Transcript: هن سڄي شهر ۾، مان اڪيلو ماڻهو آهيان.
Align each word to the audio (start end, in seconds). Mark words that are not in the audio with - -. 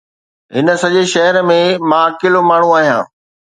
هن 0.55 0.67
سڄي 0.83 1.03
شهر 1.13 1.35
۾، 1.51 1.59
مان 1.91 2.03
اڪيلو 2.09 2.41
ماڻهو 2.49 2.75
آهيان. 2.79 3.01